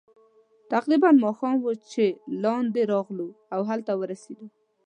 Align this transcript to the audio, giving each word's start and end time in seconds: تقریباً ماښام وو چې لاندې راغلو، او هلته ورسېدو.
تقریباً 0.73 1.09
ماښام 1.23 1.55
وو 1.61 1.73
چې 1.91 2.05
لاندې 2.43 2.81
راغلو، 2.93 3.27
او 3.53 3.61
هلته 3.69 3.91
ورسېدو. 3.99 4.47